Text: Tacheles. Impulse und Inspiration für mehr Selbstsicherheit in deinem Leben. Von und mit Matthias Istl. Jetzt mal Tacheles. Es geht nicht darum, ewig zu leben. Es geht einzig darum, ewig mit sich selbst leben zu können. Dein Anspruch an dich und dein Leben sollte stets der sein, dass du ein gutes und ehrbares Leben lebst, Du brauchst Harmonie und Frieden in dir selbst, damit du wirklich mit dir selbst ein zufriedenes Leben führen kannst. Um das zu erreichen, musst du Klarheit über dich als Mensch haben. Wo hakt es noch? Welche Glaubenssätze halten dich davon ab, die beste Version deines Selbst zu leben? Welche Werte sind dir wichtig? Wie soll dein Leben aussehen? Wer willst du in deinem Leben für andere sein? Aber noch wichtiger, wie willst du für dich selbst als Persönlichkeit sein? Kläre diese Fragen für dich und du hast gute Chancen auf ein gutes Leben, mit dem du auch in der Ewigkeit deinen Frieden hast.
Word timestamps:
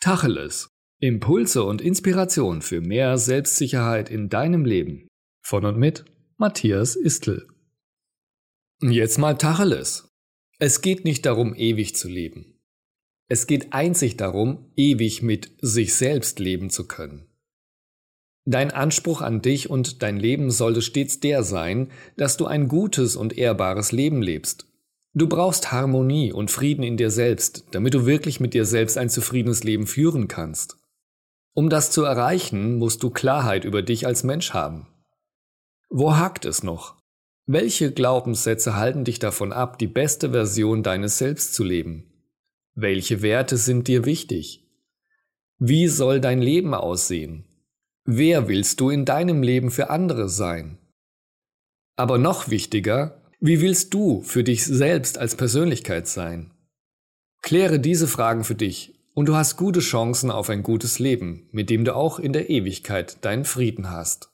Tacheles. 0.00 0.70
Impulse 1.00 1.64
und 1.64 1.80
Inspiration 1.80 2.62
für 2.62 2.80
mehr 2.80 3.18
Selbstsicherheit 3.18 4.10
in 4.10 4.28
deinem 4.28 4.64
Leben. 4.64 5.08
Von 5.44 5.64
und 5.64 5.76
mit 5.76 6.04
Matthias 6.36 6.94
Istl. 6.94 7.48
Jetzt 8.80 9.18
mal 9.18 9.36
Tacheles. 9.36 10.08
Es 10.60 10.82
geht 10.82 11.04
nicht 11.04 11.26
darum, 11.26 11.52
ewig 11.56 11.96
zu 11.96 12.06
leben. 12.08 12.60
Es 13.28 13.48
geht 13.48 13.72
einzig 13.72 14.16
darum, 14.16 14.70
ewig 14.76 15.22
mit 15.22 15.50
sich 15.60 15.94
selbst 15.94 16.38
leben 16.38 16.70
zu 16.70 16.86
können. 16.86 17.26
Dein 18.44 18.70
Anspruch 18.70 19.20
an 19.20 19.42
dich 19.42 19.68
und 19.68 20.02
dein 20.04 20.16
Leben 20.16 20.52
sollte 20.52 20.80
stets 20.80 21.18
der 21.18 21.42
sein, 21.42 21.90
dass 22.16 22.36
du 22.36 22.46
ein 22.46 22.68
gutes 22.68 23.16
und 23.16 23.36
ehrbares 23.36 23.90
Leben 23.90 24.22
lebst, 24.22 24.68
Du 25.14 25.28
brauchst 25.28 25.72
Harmonie 25.72 26.32
und 26.32 26.50
Frieden 26.50 26.82
in 26.82 26.96
dir 26.96 27.10
selbst, 27.10 27.64
damit 27.72 27.94
du 27.94 28.06
wirklich 28.06 28.40
mit 28.40 28.54
dir 28.54 28.64
selbst 28.64 28.98
ein 28.98 29.08
zufriedenes 29.10 29.64
Leben 29.64 29.86
führen 29.86 30.28
kannst. 30.28 30.76
Um 31.54 31.70
das 31.70 31.90
zu 31.90 32.04
erreichen, 32.04 32.76
musst 32.76 33.02
du 33.02 33.10
Klarheit 33.10 33.64
über 33.64 33.82
dich 33.82 34.06
als 34.06 34.22
Mensch 34.22 34.52
haben. 34.52 34.86
Wo 35.88 36.16
hakt 36.16 36.44
es 36.44 36.62
noch? 36.62 36.96
Welche 37.46 37.92
Glaubenssätze 37.92 38.76
halten 38.76 39.04
dich 39.04 39.18
davon 39.18 39.52
ab, 39.52 39.78
die 39.78 39.86
beste 39.86 40.30
Version 40.30 40.82
deines 40.82 41.18
Selbst 41.18 41.54
zu 41.54 41.64
leben? 41.64 42.12
Welche 42.74 43.22
Werte 43.22 43.56
sind 43.56 43.88
dir 43.88 44.04
wichtig? 44.04 44.68
Wie 45.58 45.88
soll 45.88 46.20
dein 46.20 46.40
Leben 46.40 46.74
aussehen? 46.74 47.44
Wer 48.04 48.48
willst 48.48 48.80
du 48.80 48.90
in 48.90 49.04
deinem 49.04 49.42
Leben 49.42 49.70
für 49.70 49.90
andere 49.90 50.28
sein? 50.28 50.78
Aber 51.96 52.18
noch 52.18 52.48
wichtiger, 52.48 53.17
wie 53.40 53.60
willst 53.60 53.94
du 53.94 54.22
für 54.22 54.42
dich 54.42 54.64
selbst 54.64 55.18
als 55.18 55.36
Persönlichkeit 55.36 56.08
sein? 56.08 56.50
Kläre 57.40 57.78
diese 57.78 58.08
Fragen 58.08 58.42
für 58.42 58.56
dich 58.56 58.94
und 59.14 59.26
du 59.26 59.36
hast 59.36 59.56
gute 59.56 59.80
Chancen 59.80 60.30
auf 60.30 60.50
ein 60.50 60.62
gutes 60.62 60.98
Leben, 60.98 61.48
mit 61.52 61.70
dem 61.70 61.84
du 61.84 61.94
auch 61.94 62.18
in 62.18 62.32
der 62.32 62.50
Ewigkeit 62.50 63.24
deinen 63.24 63.44
Frieden 63.44 63.90
hast. 63.90 64.30